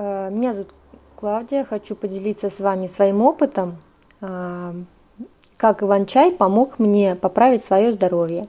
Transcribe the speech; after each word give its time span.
Э, 0.00 0.30
меня 0.30 0.52
зовут 0.52 0.68
Клавдия, 1.16 1.64
хочу 1.64 1.96
поделиться 1.96 2.50
с 2.50 2.60
вами 2.60 2.86
своим 2.86 3.20
опытом, 3.20 3.78
э, 4.20 4.72
как 5.56 5.82
Иван-чай 5.82 6.30
помог 6.30 6.78
мне 6.78 7.16
поправить 7.16 7.64
свое 7.64 7.92
здоровье. 7.92 8.46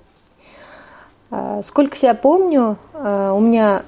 Э, 1.31 1.63
сколько 1.65 1.97
себя 1.97 2.13
помню, 2.13 2.77
у 2.93 3.39
меня 3.39 3.81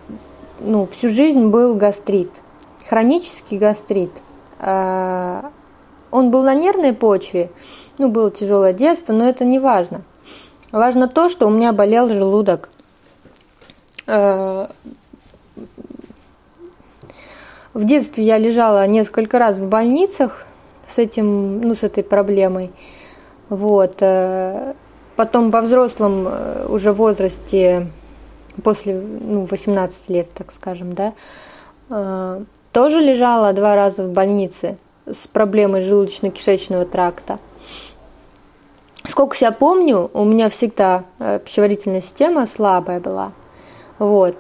ну, 0.60 0.88
всю 0.88 1.10
жизнь 1.10 1.50
был 1.50 1.76
гастрит, 1.76 2.42
хронический 2.90 3.60
гастрит. 3.60 4.12
Он 4.60 6.32
был 6.32 6.44
на 6.44 6.56
нервной 6.56 6.94
почве, 6.94 7.52
ну, 8.00 8.10
было 8.10 8.32
тяжелое 8.32 8.74
детство, 8.74 9.14
но 9.14 9.26
это 9.28 9.46
не 9.46 9.60
важно. 9.60 10.02
Важно 10.72 11.08
то, 11.08 11.30
что 11.30 11.48
у 11.48 11.52
меня 11.52 11.74
болел 11.74 12.10
желудок. 12.10 12.70
В 17.74 17.86
детстве 17.86 18.26
я 18.26 18.38
лежала 18.38 18.86
несколько 18.86 19.40
раз 19.40 19.58
в 19.58 19.68
больницах 19.68 20.46
с 20.88 20.98
этим, 20.98 21.62
ну, 21.62 21.76
с 21.76 21.84
этой 21.84 22.04
проблемой. 22.04 22.72
Вот. 23.48 23.96
Э, 24.02 24.74
потом 25.16 25.50
во 25.50 25.62
взрослом 25.62 26.28
э, 26.28 26.66
уже 26.68 26.92
возрасте, 26.92 27.88
после 28.62 28.96
ну, 28.96 29.46
18 29.46 30.10
лет, 30.10 30.28
так 30.34 30.52
скажем, 30.52 30.94
да, 30.94 31.14
э, 31.90 32.44
тоже 32.74 33.00
лежала 33.00 33.54
два 33.54 33.76
раза 33.76 34.04
в 34.04 34.12
больнице 34.12 34.78
с 35.06 35.28
проблемой 35.28 35.84
желудочно-кишечного 35.84 36.84
тракта. 36.86 37.40
Сколько 39.06 39.36
себя 39.36 39.52
помню, 39.52 40.12
у 40.14 40.26
меня 40.26 40.50
всегда 40.50 41.06
пищеварительная 41.18 42.02
система 42.02 42.46
слабая 42.46 43.00
была. 43.00 43.32
Вот 43.98 44.36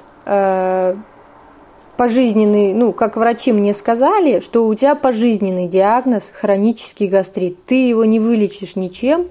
пожизненный, 1.98 2.73
ну, 2.73 2.94
как 2.94 3.18
врачи 3.18 3.52
мне 3.52 3.73
сказали, 3.73 4.40
что 4.40 4.66
у 4.66 4.76
тебя 4.76 4.95
пожизненный 4.95 5.67
диагноз 5.67 6.31
хронический 6.34 7.08
гастрит. 7.08 7.66
Ты 7.66 7.88
его 7.88 8.06
не 8.06 8.20
вылечишь 8.20 8.75
ничем. 8.75 9.28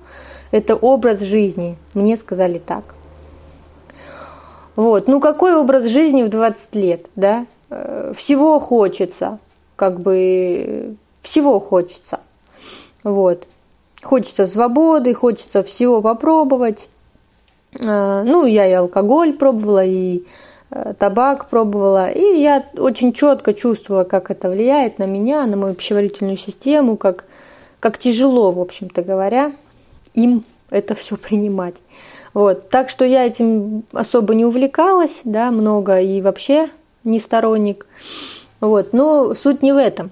Это 0.50 0.74
образ 0.74 1.20
жизни. 1.20 1.76
Мне 1.94 2.16
сказали 2.16 2.58
так. 2.58 2.94
Вот. 4.76 5.08
Ну, 5.08 5.20
какой 5.20 5.54
образ 5.54 5.84
жизни 5.84 6.22
в 6.22 6.28
20 6.28 6.74
лет, 6.74 7.06
да? 7.16 7.46
Э, 7.70 8.12
всего 8.16 8.58
хочется, 8.58 9.38
как 9.76 10.00
бы, 10.00 10.96
всего 11.22 11.60
хочется. 11.60 12.20
Вот. 13.04 13.46
Хочется 14.02 14.46
свободы, 14.46 15.14
хочется 15.14 15.62
всего 15.62 16.00
попробовать. 16.00 16.88
Э, 17.78 18.22
ну, 18.24 18.46
я 18.46 18.66
и 18.66 18.72
алкоголь 18.72 19.34
пробовала, 19.34 19.84
и 19.84 20.22
табак 20.98 21.48
пробовала, 21.48 22.10
и 22.10 22.40
я 22.40 22.64
очень 22.76 23.12
четко 23.12 23.54
чувствовала, 23.54 24.04
как 24.04 24.30
это 24.30 24.50
влияет 24.50 24.98
на 24.98 25.04
меня, 25.04 25.44
на 25.46 25.56
мою 25.56 25.74
пищеварительную 25.74 26.36
систему, 26.36 26.96
как, 26.96 27.24
как 27.80 27.98
тяжело, 27.98 28.52
в 28.52 28.60
общем-то 28.60 29.02
говоря, 29.02 29.52
им 30.14 30.44
это 30.70 30.94
все 30.94 31.16
принимать. 31.16 31.74
Вот. 32.32 32.70
Так 32.70 32.88
что 32.88 33.04
я 33.04 33.26
этим 33.26 33.84
особо 33.92 34.34
не 34.34 34.44
увлекалась, 34.44 35.20
да, 35.24 35.50
много 35.50 36.00
и 36.00 36.20
вообще 36.20 36.70
не 37.04 37.18
сторонник. 37.18 37.86
Вот. 38.60 38.92
Но 38.92 39.34
суть 39.34 39.62
не 39.62 39.72
в 39.72 39.76
этом. 39.76 40.10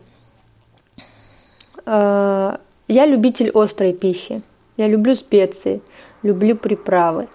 Э, 1.86 2.56
я 2.88 3.06
любитель 3.06 3.50
острой 3.54 3.92
пищи. 3.92 4.42
Я 4.76 4.88
люблю 4.88 5.14
специи, 5.14 5.80
люблю 6.22 6.56
приправы. 6.56 7.28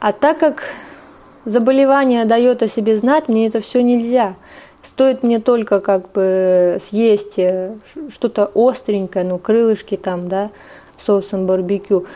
А 0.00 0.12
так 0.12 0.38
как 0.38 0.62
заболевание 1.48 2.24
дает 2.24 2.62
о 2.62 2.68
себе 2.68 2.96
знать, 2.96 3.28
мне 3.28 3.46
это 3.46 3.60
все 3.60 3.82
нельзя. 3.82 4.36
Стоит 4.82 5.22
мне 5.22 5.40
только 5.40 5.80
как 5.80 6.12
бы 6.12 6.78
съесть 6.84 7.38
э, 7.38 7.74
что-то 8.10 8.50
остренькое, 8.54 9.24
ну, 9.24 9.38
крылышки 9.38 9.96
там, 9.96 10.28
да, 10.28 10.50
соусом 11.04 11.46
барбекю. 11.46 12.06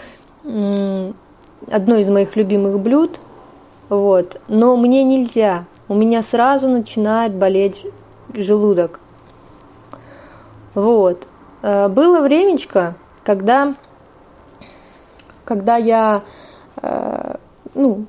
Одно 0.44 1.96
из 1.96 2.08
моих 2.08 2.36
любимых 2.36 2.78
блюд, 2.78 3.18
вот. 3.88 4.40
Но 4.48 4.76
мне 4.76 5.02
нельзя. 5.04 5.64
У 5.88 5.94
меня 5.94 6.22
сразу 6.22 6.68
начинает 6.68 7.34
болеть 7.34 7.84
желудок. 8.32 9.00
Вот. 10.74 11.22
Э, 11.62 11.88
было 11.88 12.20
времечко, 12.20 12.94
когда, 13.24 13.74
когда 15.44 15.76
я, 15.76 16.22
э, 16.80 17.36
ну, 17.74 18.06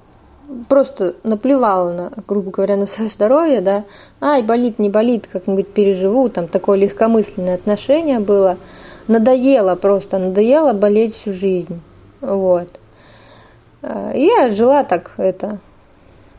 просто 0.67 1.15
наплевала 1.23 1.93
на, 1.93 2.11
грубо 2.27 2.51
говоря, 2.51 2.75
на 2.75 2.85
свое 2.85 3.09
здоровье, 3.09 3.61
да, 3.61 3.83
ай, 4.21 4.41
болит, 4.41 4.79
не 4.79 4.89
болит, 4.89 5.27
как-нибудь 5.31 5.73
переживу, 5.73 6.29
там 6.29 6.47
такое 6.47 6.77
легкомысленное 6.77 7.55
отношение 7.55 8.19
было. 8.19 8.57
Надоело 9.07 9.75
просто, 9.75 10.17
надоело 10.17 10.73
болеть 10.73 11.13
всю 11.13 11.33
жизнь. 11.33 11.81
Вот. 12.21 12.69
И 13.83 14.31
я 14.37 14.47
жила 14.49 14.83
так, 14.83 15.11
это, 15.17 15.59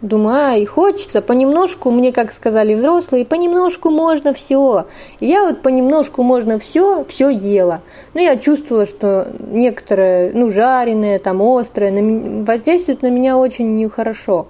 Думаю, 0.04 0.37
а, 0.37 0.56
и 0.56 0.66
хочется, 0.66 1.22
понемножку, 1.22 1.91
мне, 1.91 2.12
как 2.12 2.31
сказали 2.34 2.75
взрослые, 2.75 3.25
понемножку 3.25 3.88
можно 3.88 4.34
все. 4.34 4.84
И 5.19 5.26
я 5.26 5.47
вот 5.47 5.62
понемножку 5.62 6.22
можно 6.22 6.59
все, 6.59 7.06
все 7.06 7.31
ела. 7.31 7.81
Но 8.12 8.20
я 8.20 8.37
чувствовала, 8.37 8.84
что 8.84 9.28
некоторые, 9.50 10.31
ну, 10.34 10.50
жареные, 10.50 11.19
там, 11.20 11.41
острые, 11.41 12.44
воздействуют 12.44 13.00
на 13.00 13.09
меня 13.09 13.38
очень 13.38 13.76
нехорошо. 13.76 14.48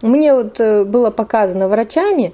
Мне 0.00 0.32
вот 0.32 0.58
э, 0.58 0.84
было 0.84 1.10
показано 1.10 1.68
врачами, 1.68 2.32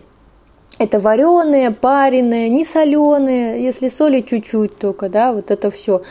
это 0.79 1.01
вареные, 1.01 1.73
пареные, 1.73 2.49
не 2.51 2.65
соленые, 2.65 3.65
если 3.65 3.89
соли 3.89 4.21
чуть-чуть 4.21 4.79
только, 4.79 5.09
да, 5.09 5.33
вот 5.33 5.51
это 5.51 5.73
все. 5.73 6.03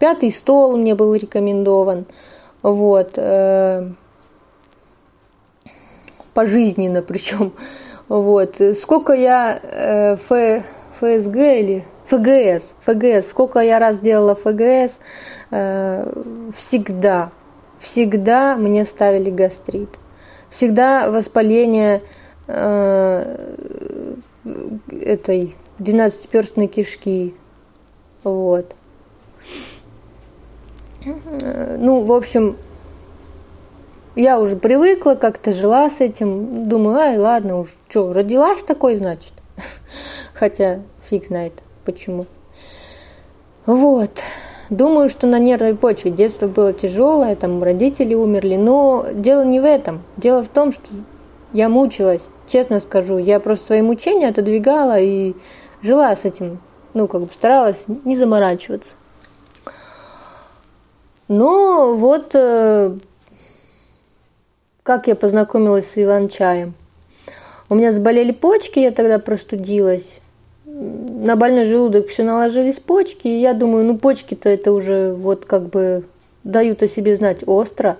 Пятый 0.00 0.32
стол 0.32 0.76
мне 0.76 0.96
был 0.96 1.14
рекомендован. 1.14 2.06
Вот. 2.62 3.12
Э, 6.32 6.34
пожизненно 6.34 7.02
причем. 7.02 7.52
Вот. 8.08 8.56
Сколько 8.78 9.12
я 9.12 9.58
э, 9.62 10.14
Ф, 10.14 10.64
ФСГ 10.94 11.36
или 11.36 11.84
ФГС, 12.06 12.74
ФГС, 12.80 13.28
сколько 13.28 13.60
я 13.60 13.78
раз 13.78 14.00
делала 14.00 14.34
ФГС, 14.34 14.98
э, 15.50 16.12
всегда, 16.56 17.30
всегда 17.78 18.56
мне 18.56 18.84
ставили 18.84 19.30
гастрит. 19.30 19.88
Всегда 20.50 21.10
воспаление 21.10 22.02
э, 22.46 23.54
этой 25.00 25.54
двенадцатиперстной 25.78 26.66
кишки. 26.66 27.34
Вот. 28.24 28.74
Ну, 31.04 32.04
в 32.04 32.12
общем, 32.12 32.56
я 34.14 34.38
уже 34.38 34.56
привыкла, 34.56 35.14
как-то 35.14 35.52
жила 35.52 35.88
с 35.90 36.00
этим. 36.00 36.68
Думаю, 36.68 36.98
ай, 36.98 37.18
ладно 37.18 37.60
уж, 37.60 37.68
что, 37.88 38.12
родилась 38.12 38.62
такой, 38.62 38.96
значит. 38.96 39.32
Хотя 40.34 40.80
фиг 41.08 41.26
знает 41.26 41.52
почему. 41.84 42.26
Вот. 43.66 44.10
Думаю, 44.70 45.08
что 45.08 45.26
на 45.26 45.38
нервной 45.38 45.74
почве 45.74 46.10
детство 46.10 46.46
было 46.46 46.72
тяжелое, 46.72 47.36
там 47.36 47.62
родители 47.62 48.14
умерли, 48.14 48.56
но 48.56 49.06
дело 49.12 49.44
не 49.44 49.60
в 49.60 49.64
этом. 49.64 50.02
Дело 50.16 50.42
в 50.42 50.48
том, 50.48 50.72
что 50.72 50.82
я 51.52 51.68
мучилась, 51.68 52.22
честно 52.46 52.80
скажу. 52.80 53.18
Я 53.18 53.38
просто 53.40 53.66
свои 53.66 53.82
мучения 53.82 54.28
отодвигала 54.28 54.98
и 54.98 55.34
жила 55.82 56.14
с 56.16 56.24
этим, 56.24 56.60
ну, 56.94 57.06
как 57.06 57.22
бы 57.22 57.28
старалась 57.32 57.84
не 58.04 58.16
заморачиваться. 58.16 58.94
Но 61.28 61.94
вот 61.94 62.30
э, 62.34 62.96
как 64.82 65.06
я 65.06 65.14
познакомилась 65.14 65.88
с 65.88 66.02
Иван-чаем. 66.02 66.74
У 67.68 67.74
меня 67.74 67.92
заболели 67.92 68.32
почки, 68.32 68.80
я 68.80 68.90
тогда 68.90 69.18
простудилась. 69.18 70.06
На 70.64 71.36
больной 71.36 71.66
желудок 71.66 72.08
все 72.08 72.24
наложились 72.24 72.80
почки, 72.80 73.28
и 73.28 73.40
я 73.40 73.54
думаю, 73.54 73.84
ну 73.84 73.96
почки-то 73.96 74.48
это 74.48 74.72
уже 74.72 75.12
вот 75.12 75.44
как 75.44 75.68
бы 75.68 76.04
дают 76.44 76.82
о 76.82 76.88
себе 76.88 77.14
знать 77.16 77.38
остро. 77.46 77.98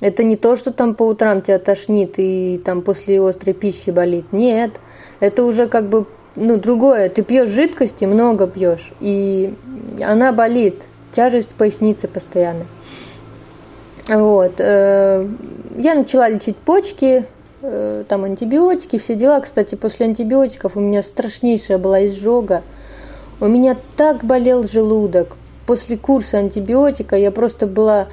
Это 0.00 0.22
не 0.22 0.36
то, 0.36 0.56
что 0.56 0.72
там 0.72 0.94
по 0.94 1.04
утрам 1.04 1.40
тебя 1.40 1.58
тошнит 1.58 2.14
и 2.18 2.60
там 2.64 2.82
после 2.82 3.20
острой 3.20 3.54
пищи 3.54 3.90
болит. 3.90 4.26
Нет, 4.32 4.72
это 5.20 5.44
уже 5.44 5.68
как 5.68 5.88
бы 5.88 6.06
ну, 6.36 6.58
другое. 6.58 7.08
Ты 7.08 7.22
пьешь 7.22 7.48
жидкости, 7.48 8.04
много 8.04 8.46
пьешь, 8.46 8.92
и 9.00 9.54
она 10.02 10.32
болит. 10.32 10.84
Тяжесть 11.12 11.50
в 11.50 11.54
пояснице 11.54 12.08
постоянно. 12.08 12.66
Вот. 14.08 14.54
Э, 14.58 15.28
я 15.76 15.94
начала 15.94 16.28
лечить 16.28 16.56
почки, 16.56 17.26
э, 17.62 18.04
там 18.08 18.24
антибиотики, 18.24 18.98
все 18.98 19.16
дела. 19.16 19.40
Кстати, 19.40 19.74
после 19.74 20.06
антибиотиков 20.06 20.76
у 20.76 20.80
меня 20.80 21.02
страшнейшая 21.02 21.78
была 21.78 22.06
изжога. 22.06 22.62
У 23.40 23.46
меня 23.46 23.76
так 23.96 24.24
болел 24.24 24.66
желудок. 24.66 25.36
После 25.66 25.96
курса 25.96 26.38
антибиотика 26.38 27.16
я 27.16 27.32
просто 27.32 27.66
была... 27.66 28.06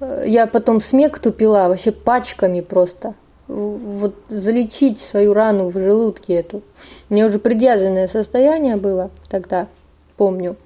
Э, 0.00 0.24
я 0.26 0.46
потом 0.46 0.80
смек 0.80 1.18
тупила 1.18 1.68
вообще 1.68 1.92
пачками 1.92 2.62
просто. 2.62 3.14
вот 3.46 4.14
залечить 4.28 4.98
свою 4.98 5.34
рану 5.34 5.68
в 5.68 5.78
желудке 5.78 6.34
эту. 6.34 6.62
У 7.10 7.14
меня 7.14 7.26
уже 7.26 7.38
предъязвенное 7.38 8.08
состояние 8.08 8.76
было 8.76 9.10
тогда, 9.28 9.68
помню. 10.16 10.56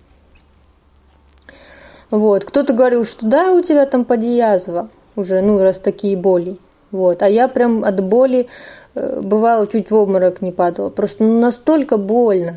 Вот, 2.10 2.44
кто-то 2.44 2.72
говорил, 2.72 3.04
что 3.04 3.26
да, 3.26 3.52
у 3.52 3.62
тебя 3.62 3.86
там 3.86 4.04
подъязва 4.04 4.88
уже, 5.16 5.40
ну, 5.40 5.60
раз 5.60 5.78
такие 5.78 6.16
боли. 6.16 6.56
Вот, 6.90 7.22
а 7.22 7.28
я 7.28 7.46
прям 7.46 7.84
от 7.84 8.02
боли 8.02 8.48
э, 8.94 9.20
бывало 9.22 9.66
чуть 9.68 9.90
в 9.90 9.94
обморок 9.94 10.42
не 10.42 10.50
падала. 10.50 10.90
Просто 10.90 11.22
ну, 11.22 11.40
настолько 11.40 11.98
больно. 11.98 12.56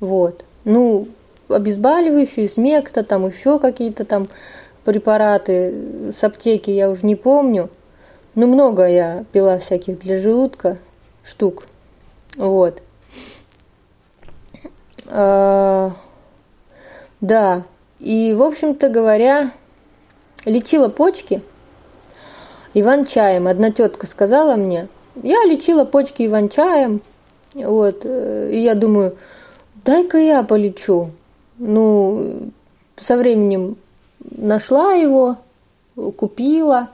Вот. 0.00 0.44
Ну, 0.64 1.08
обезболивающие, 1.48 2.48
смекта, 2.48 3.04
там 3.04 3.26
еще 3.26 3.58
какие-то 3.58 4.06
там 4.06 4.28
препараты 4.84 6.12
с 6.14 6.24
аптеки, 6.24 6.70
я 6.70 6.88
уже 6.88 7.04
не 7.04 7.16
помню. 7.16 7.68
Ну, 8.34 8.46
много 8.46 8.88
я 8.88 9.24
пила 9.32 9.58
всяких 9.58 9.98
для 9.98 10.18
желудка 10.18 10.78
штук. 11.22 11.64
Вот. 12.36 12.80
А, 15.10 15.92
да. 17.20 17.64
И, 18.04 18.34
в 18.34 18.42
общем-то 18.42 18.90
говоря, 18.90 19.50
лечила 20.44 20.88
почки 20.88 21.40
иван-чаем. 22.74 23.46
Одна 23.46 23.70
тетка 23.70 24.06
сказала 24.06 24.56
мне, 24.56 24.88
я 25.22 25.42
лечила 25.46 25.86
почки 25.86 26.26
иван-чаем. 26.26 27.00
Вот. 27.54 28.00
Э, 28.04 28.50
и 28.52 28.58
я 28.58 28.74
думаю, 28.74 29.16
дай-ка 29.86 30.18
я 30.18 30.42
полечу. 30.42 31.12
Ну, 31.56 32.50
со 33.00 33.16
временем 33.16 33.78
нашла 34.30 34.92
его, 34.92 35.38
купила, 35.96 36.88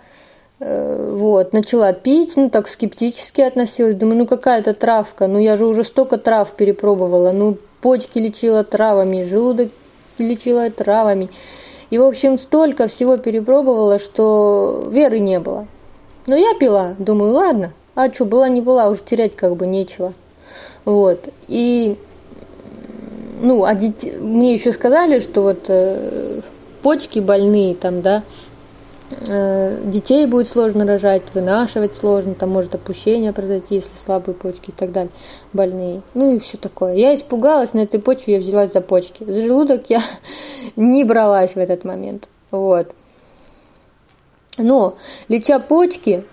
э, 0.61 1.13
вот, 1.13 1.53
начала 1.53 1.93
пить, 1.93 2.35
ну, 2.37 2.51
так 2.51 2.69
скептически 2.69 3.41
относилась, 3.41 3.97
думаю, 3.97 4.19
ну, 4.19 4.27
какая-то 4.29 4.75
травка, 4.75 5.27
ну, 5.27 5.41
я 5.41 5.57
же 5.57 5.67
уже 5.67 5.83
столько 5.83 6.19
трав 6.19 6.53
перепробовала, 6.53 7.33
ну, 7.33 7.57
почки 7.81 8.19
лечила 8.19 8.63
травами, 8.63 9.25
желудок 9.25 9.71
лечила 10.23 10.71
травами, 10.71 11.31
и, 11.91 11.99
в 11.99 12.05
общем, 12.05 12.39
столько 12.39 12.87
всего 12.87 13.17
перепробовала, 13.17 13.99
что 13.99 14.89
веры 14.91 15.19
не 15.19 15.41
было. 15.41 15.67
Но 16.27 16.37
я 16.37 16.55
пила, 16.55 16.95
думаю, 16.99 17.33
ладно, 17.33 17.73
а 17.95 18.13
что, 18.13 18.25
была 18.25 18.49
не 18.49 18.61
была, 18.61 18.89
уже 18.89 19.03
терять 19.03 19.35
как 19.35 19.57
бы 19.57 19.67
нечего. 19.67 20.15
Вот, 20.85 21.29
и, 21.49 21.99
ну, 23.41 23.65
а 23.65 23.75
дит... 23.75 24.21
мне 24.21 24.55
еще 24.55 24.73
сказали, 24.73 25.19
что 25.19 25.43
вот 25.43 25.65
э, 25.69 26.41
почки 26.83 27.19
больные 27.19 27.75
там, 27.75 28.03
да, 28.03 28.23
детей 29.11 30.27
будет 30.27 30.47
сложно 30.47 30.87
рожать, 30.87 31.23
вынашивать 31.35 31.97
сложно, 31.97 32.35
там 32.35 32.51
может 32.51 32.75
опущение 32.77 33.33
произойти, 33.33 33.77
если 33.77 33.97
слабые 33.97 34.37
почки 34.37 34.71
и 34.71 34.73
так 34.73 34.93
далее, 34.93 35.11
больные. 35.53 36.03
Ну 36.15 36.37
и 36.37 36.39
все 36.39 36.57
такое. 36.57 36.95
Я 36.95 37.15
испугалась, 37.15 37.75
на 37.75 37.81
этой 37.81 38.01
почве 38.01 38.35
я 38.35 38.41
взялась 38.41 38.73
за 38.73 38.81
почки. 38.81 39.25
За 39.25 39.41
желудок 39.41 39.87
я 39.89 40.01
не 40.77 41.05
бралась 41.05 41.55
в 41.55 41.59
этот 41.59 41.85
момент. 41.85 42.29
Вот. 42.53 42.93
Но, 44.59 44.97
леча 45.29 45.59
почки, 45.59 46.25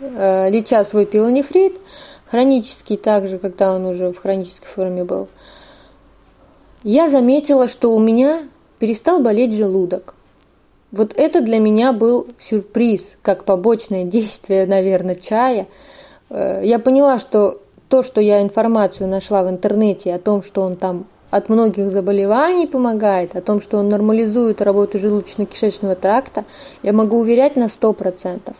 э, 0.00 0.50
леча 0.50 0.84
свой 0.84 1.06
пилонефрит, 1.06 1.78
хронический 2.26 2.96
также, 2.96 3.38
когда 3.38 3.74
он 3.74 3.86
уже 3.86 4.12
в 4.12 4.18
хронической 4.18 4.68
форме 4.68 5.04
был, 5.04 5.28
я 6.82 7.08
заметила, 7.08 7.68
что 7.68 7.94
у 7.94 7.98
меня 7.98 8.42
перестал 8.78 9.20
болеть 9.20 9.54
желудок. 9.54 10.14
Вот 10.90 11.12
это 11.16 11.42
для 11.42 11.58
меня 11.58 11.92
был 11.92 12.26
сюрприз, 12.38 13.18
как 13.22 13.44
побочное 13.44 14.04
действие, 14.16 14.66
наверное, 14.66 15.14
чая. 15.14 15.66
Э, 16.30 16.60
я 16.64 16.78
поняла, 16.78 17.18
что 17.18 17.60
то, 17.88 18.02
что 18.02 18.20
я 18.20 18.42
информацию 18.42 19.08
нашла 19.08 19.42
в 19.42 19.48
интернете 19.48 20.14
о 20.14 20.18
том, 20.18 20.42
что 20.42 20.62
он 20.62 20.76
там 20.76 21.06
от 21.30 21.48
многих 21.48 21.90
заболеваний 21.90 22.66
помогает, 22.66 23.36
о 23.36 23.42
том, 23.42 23.60
что 23.60 23.78
он 23.78 23.88
нормализует 23.88 24.62
работу 24.62 24.98
желудочно-кишечного 24.98 25.94
тракта, 25.94 26.44
я 26.82 26.92
могу 26.92 27.18
уверять 27.18 27.56
на 27.56 27.64
100%. 27.64 28.54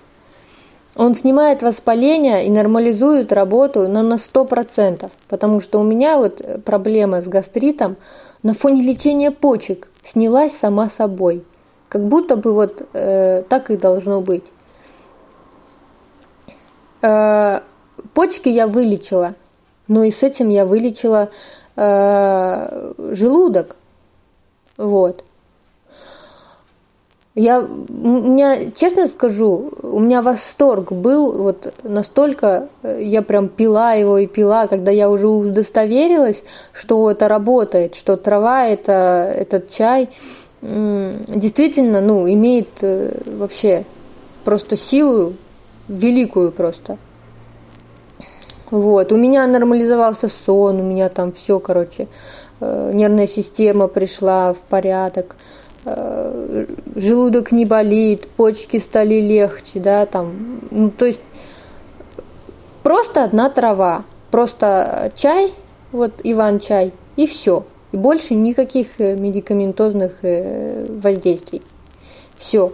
Он 0.96 1.14
снимает 1.14 1.62
воспаление 1.62 2.46
и 2.46 2.50
нормализует 2.50 3.32
работу 3.32 3.88
но 3.88 4.02
на 4.02 4.14
100%, 4.14 5.10
потому 5.28 5.60
что 5.60 5.80
у 5.80 5.84
меня 5.84 6.19
вот 6.19 6.42
проблема 6.64 7.22
с 7.22 7.28
гастритом 7.28 7.96
на 8.42 8.52
фоне 8.52 8.82
лечения 8.82 9.30
почек 9.30 9.88
снялась 10.02 10.52
сама 10.52 10.88
собой. 10.88 11.44
Как 11.88 12.02
будто 12.02 12.37
бы 12.37 12.52
вот 12.52 12.87
э, 12.93 13.43
так 13.49 13.70
и 13.70 13.76
должно 13.76 14.20
быть. 14.20 14.44
Э, 17.00 17.61
почки 18.14 18.49
я 18.49 18.67
вылечила, 18.67 19.35
но 19.87 20.02
и 20.02 20.11
с 20.11 20.23
этим 20.23 20.50
я 20.50 20.67
вылечила 20.67 21.31
э, 21.76 22.93
желудок. 23.12 23.76
Вот. 24.76 25.25
Я, 27.35 27.61
у 27.61 27.64
меня, 27.64 28.73
честно 28.73 29.06
скажу, 29.06 29.70
у 29.82 30.00
меня 30.00 30.23
восторг 30.23 30.90
был, 30.90 31.40
вот 31.40 31.73
настолько 31.85 32.69
э, 32.82 33.00
я 33.05 33.23
прям 33.23 33.49
пила 33.49 33.93
его 33.93 34.19
и 34.19 34.26
пила, 34.26 34.67
когда 34.67 34.90
я 34.90 35.08
уже 35.08 35.29
удостоверилась, 35.29 36.43
что 36.73 37.08
это 37.08 37.29
работает, 37.29 37.94
что 37.94 38.17
трава 38.17 38.67
это, 38.67 39.32
этот 39.37 39.70
чай 39.70 40.08
действительно, 40.60 42.00
ну, 42.00 42.28
имеет 42.28 42.69
э, 42.82 43.20
вообще 43.26 43.84
просто 44.44 44.76
силу 44.76 45.34
великую 45.88 46.52
просто. 46.52 46.99
Вот, 48.70 49.12
у 49.12 49.16
меня 49.16 49.46
нормализовался 49.46 50.28
сон, 50.28 50.81
у 50.81 50.84
меня 50.84 51.08
там 51.08 51.32
все, 51.32 51.58
короче, 51.58 52.08
э, 52.60 52.90
нервная 52.93 53.26
система 53.26 53.88
пришла 53.88 54.52
в 54.52 54.58
порядок, 54.58 55.37
Э, 55.84 56.66
желудок 56.96 57.52
не 57.52 57.64
болит, 57.64 58.28
почки 58.28 58.78
стали 58.78 59.20
легче, 59.20 59.78
да, 59.81 60.06
там, 60.06 60.61
ну, 60.70 60.90
то 60.90 61.06
есть 61.06 61.20
просто 62.82 63.25
одна 63.25 63.49
трава, 63.49 64.04
просто 64.31 65.12
чай, 65.14 65.52
вот 65.93 66.12
Иван-чай, 66.25 66.93
и 67.16 67.26
все. 67.26 67.64
И 67.93 67.96
больше 67.96 68.35
никаких 68.35 69.00
э, 69.00 69.17
медикаментозных 69.17 70.19
э, 70.23 70.87
воздействий. 70.88 71.62
Все. 72.37 72.73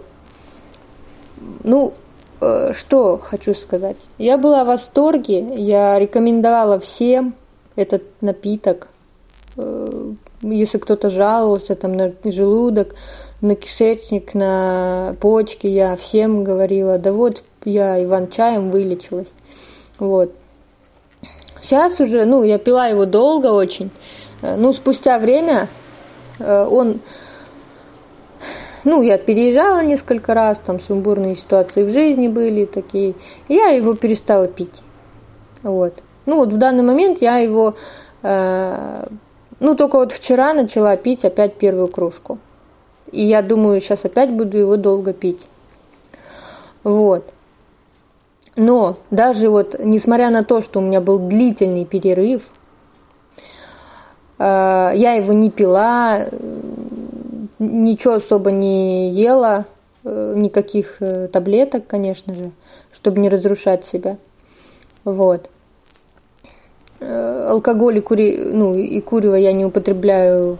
Ну, 1.63 1.93
что 2.73 3.17
хочу 3.17 3.53
сказать. 3.53 3.97
Я 4.17 4.37
была 4.37 4.63
в 4.63 4.67
восторге, 4.67 5.55
я 5.55 5.97
рекомендовала 5.97 6.79
всем 6.79 7.33
этот 7.75 8.03
напиток 8.21 8.89
если 10.41 10.77
кто-то 10.77 11.09
жаловался 11.09 11.75
там 11.75 11.95
на 11.95 12.13
желудок, 12.23 12.95
на 13.41 13.55
кишечник, 13.55 14.33
на 14.33 15.15
почки, 15.19 15.67
я 15.67 15.95
всем 15.95 16.43
говорила, 16.43 16.97
да 16.97 17.13
вот 17.13 17.43
я 17.63 18.03
Иван-чаем 18.03 18.71
вылечилась. 18.71 19.29
Вот. 19.99 20.31
Сейчас 21.61 21.99
уже, 21.99 22.25
ну, 22.25 22.43
я 22.43 22.59
пила 22.59 22.87
его 22.87 23.05
долго 23.05 23.47
очень. 23.47 23.89
Э, 24.41 24.55
ну, 24.55 24.73
спустя 24.73 25.19
время 25.19 25.67
э, 26.39 26.67
он, 26.69 26.99
ну, 28.83 29.01
я 29.01 29.17
переезжала 29.17 29.83
несколько 29.83 30.33
раз, 30.33 30.59
там 30.59 30.79
сумбурные 30.79 31.35
ситуации 31.35 31.83
в 31.83 31.89
жизни 31.89 32.27
были 32.27 32.65
такие. 32.65 33.15
Я 33.47 33.67
его 33.67 33.95
перестала 33.95 34.47
пить. 34.47 34.83
Вот. 35.63 35.93
Ну, 36.25 36.37
вот 36.37 36.53
в 36.53 36.57
данный 36.57 36.83
момент 36.83 37.21
я 37.21 37.37
его 37.37 37.75
э, 38.23 39.07
ну, 39.59 39.75
только 39.75 39.97
вот 39.97 40.11
вчера 40.11 40.53
начала 40.53 40.97
пить 40.97 41.23
опять 41.23 41.55
первую 41.55 41.87
кружку. 41.87 42.39
И 43.11 43.23
я 43.23 43.41
думаю, 43.41 43.79
сейчас 43.79 44.05
опять 44.05 44.31
буду 44.31 44.57
его 44.57 44.75
долго 44.75 45.13
пить. 45.13 45.47
Вот. 46.83 47.23
Но 48.57 48.97
даже 49.11 49.49
вот, 49.49 49.75
несмотря 49.79 50.29
на 50.29 50.43
то, 50.43 50.61
что 50.61 50.79
у 50.79 50.81
меня 50.81 51.01
был 51.01 51.19
длительный 51.19 51.85
перерыв, 51.85 52.43
я 54.37 55.13
его 55.13 55.33
не 55.33 55.49
пила, 55.49 56.27
ничего 57.59 58.15
особо 58.15 58.51
не 58.51 59.11
ела, 59.11 59.65
э, 60.03 60.33
никаких 60.35 60.97
э, 60.99 61.27
таблеток, 61.27 61.87
конечно 61.87 62.33
же, 62.33 62.51
чтобы 62.91 63.19
не 63.19 63.29
разрушать 63.29 63.85
себя. 63.85 64.17
Вот. 65.03 65.49
Э, 66.99 67.47
алкоголь 67.49 67.97
и, 67.97 68.01
кури... 68.01 68.37
ну, 68.37 68.75
и 68.75 68.99
курево 69.01 69.35
я 69.35 69.53
не 69.53 69.65
употребляю 69.65 70.57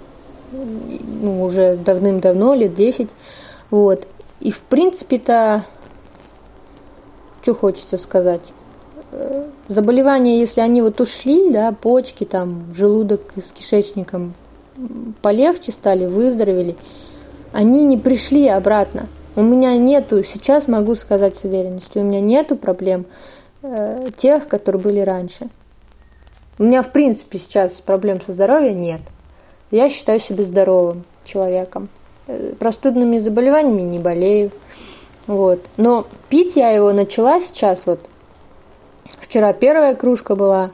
ну, 0.52 1.44
уже 1.44 1.76
давным-давно, 1.76 2.54
лет 2.54 2.74
10. 2.74 3.10
Вот. 3.72 4.08
И 4.40 4.52
в 4.52 4.60
принципе-то, 4.60 5.64
что 7.42 7.56
хочется 7.56 7.98
сказать, 7.98 8.52
э, 8.52 8.65
заболевания, 9.68 10.40
если 10.40 10.62
они 10.62 10.82
вот 10.82 11.00
ушли, 11.02 11.52
да, 11.52 11.72
почки, 11.72 12.24
там, 12.24 12.74
желудок 12.74 13.22
с 13.36 13.52
кишечником 13.52 14.34
полегче 15.22 15.72
стали, 15.72 16.06
выздоровели, 16.06 16.76
они 17.54 17.84
не 17.84 17.98
пришли 17.98 18.48
обратно. 18.48 19.08
У 19.36 19.42
меня 19.42 19.78
нету, 19.78 20.24
сейчас 20.24 20.68
могу 20.68 20.96
сказать 20.96 21.38
с 21.38 21.44
уверенностью, 21.44 22.02
у 22.02 22.06
меня 22.06 22.20
нету 22.20 22.56
проблем 22.56 23.06
э, 23.64 24.10
тех, 24.18 24.48
которые 24.48 24.82
были 24.82 25.00
раньше. 25.00 25.50
У 26.58 26.64
меня, 26.64 26.82
в 26.82 26.92
принципе, 26.92 27.38
сейчас 27.40 27.82
проблем 27.82 28.22
со 28.22 28.32
здоровьем 28.32 28.80
нет. 28.80 29.02
Я 29.72 29.90
считаю 29.90 30.22
себя 30.22 30.44
здоровым 30.44 31.04
человеком. 31.26 31.90
Э, 32.28 32.54
простудными 32.58 33.20
заболеваниями 33.20 33.82
не 33.82 34.00
болею. 34.00 34.52
Вот. 35.28 35.60
Но 35.76 36.08
пить 36.30 36.56
я 36.56 36.70
его 36.70 36.94
начала 36.94 37.42
сейчас 37.42 37.86
вот. 37.86 38.00
Вчера 39.26 39.54
первая 39.54 39.96
кружка 39.96 40.36
была, 40.36 40.70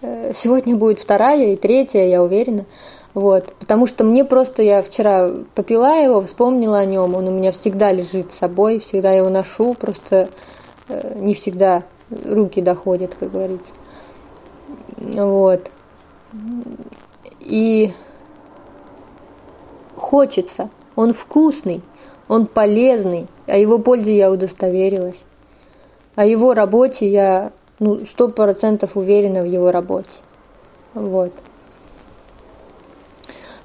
э, 0.00 0.32
сегодня 0.32 0.76
будет 0.76 1.00
вторая 1.00 1.54
и 1.54 1.56
третья, 1.56 2.04
я 2.04 2.22
уверена. 2.22 2.64
Вот, 3.14 3.52
потому 3.58 3.88
что 3.88 4.04
мне 4.04 4.24
просто, 4.24 4.62
я 4.62 4.80
вчера 4.80 5.28
попила 5.56 6.00
его, 6.00 6.22
вспомнила 6.22 6.78
о 6.78 6.84
нем, 6.84 7.16
он 7.16 7.26
у 7.26 7.32
меня 7.32 7.50
всегда 7.50 7.90
лежит 7.90 8.30
с 8.30 8.36
собой, 8.36 8.78
всегда 8.78 9.10
его 9.10 9.28
ношу, 9.28 9.74
просто 9.74 10.28
э, 10.88 11.18
не 11.18 11.34
всегда 11.34 11.82
руки 12.10 12.62
доходят, 12.62 13.16
как 13.18 13.32
говорится. 13.32 13.72
Вот. 14.96 15.68
И 17.40 17.90
хочется, 19.96 20.70
он 20.94 21.12
вкусный, 21.12 21.82
он 22.28 22.46
полезный, 22.46 23.26
о 23.48 23.56
его 23.56 23.80
пользе 23.80 24.16
я 24.16 24.30
удостоверилась. 24.30 25.24
О 26.14 26.24
его 26.24 26.54
работе 26.54 27.08
я 27.08 27.50
ну, 27.80 28.06
сто 28.06 28.28
процентов 28.28 28.96
уверена 28.96 29.42
в 29.42 29.46
его 29.46 29.72
работе. 29.72 30.10
Вот. 30.94 31.32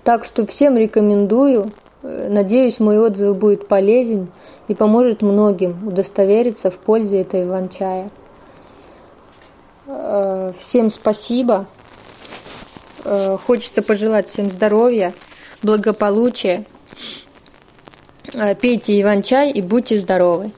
Так 0.04 0.24
что 0.26 0.46
всем 0.46 0.78
рекомендую. 0.78 1.72
Надеюсь, 2.02 2.80
мой 2.80 3.00
отзыв 3.00 3.36
будет 3.36 3.68
полезен 3.68 4.32
и 4.68 4.76
поможет 4.76 5.22
многим 5.22 5.88
удостовериться 5.88 6.72
в 6.72 6.78
пользе 6.78 7.22
этой 7.22 7.44
иван-чая. 7.44 8.10
Э, 9.88 10.54
всем 10.60 10.90
спасибо. 10.90 11.66
Э, 13.04 13.38
хочется 13.38 13.82
пожелать 13.82 14.30
всем 14.30 14.50
здоровья, 14.50 15.14
благополучия. 15.62 16.66
Э, 18.34 18.56
пейте 18.56 19.02
иван-чай 19.02 19.52
и 19.52 19.62
будьте 19.62 19.98
здоровы. 19.98 20.52